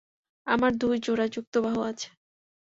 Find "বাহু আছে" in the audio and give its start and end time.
1.57-2.09